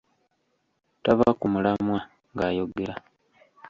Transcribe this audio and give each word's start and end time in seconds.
Tava 1.03 1.27
ku 1.39 1.45
mulamwa 1.53 1.99
ng'ayogera. 2.33 2.95